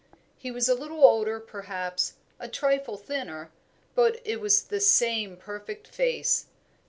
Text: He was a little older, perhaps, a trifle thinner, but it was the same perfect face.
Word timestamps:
He 0.35 0.49
was 0.49 0.67
a 0.67 0.73
little 0.73 1.03
older, 1.03 1.39
perhaps, 1.39 2.13
a 2.39 2.47
trifle 2.47 2.97
thinner, 2.97 3.51
but 3.93 4.19
it 4.25 4.41
was 4.41 4.63
the 4.63 4.79
same 4.79 5.37
perfect 5.37 5.87
face. 5.87 6.47